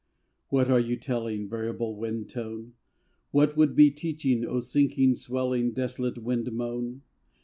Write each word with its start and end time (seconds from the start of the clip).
What 0.49 0.71
are 0.71 0.79
you 0.79 0.95
telling, 0.97 1.47
Variable 1.47 1.95
Wind 1.95 2.27
tone? 2.27 2.73
What 3.29 3.55
would 3.55 3.75
be 3.75 3.91
teaching, 3.91 4.43
O 4.43 4.59
sinking, 4.59 5.13
swelling, 5.13 5.73
Desolate 5.73 6.17
Wind 6.17 6.51
moan 6.51 7.03